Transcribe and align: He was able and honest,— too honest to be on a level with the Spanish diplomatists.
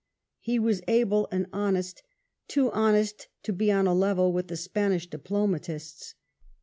He 0.39 0.57
was 0.57 0.81
able 0.87 1.27
and 1.31 1.45
honest,— 1.53 2.01
too 2.47 2.71
honest 2.71 3.27
to 3.43 3.53
be 3.53 3.71
on 3.71 3.85
a 3.85 3.93
level 3.93 4.33
with 4.33 4.47
the 4.47 4.57
Spanish 4.57 5.05
diplomatists. 5.07 6.15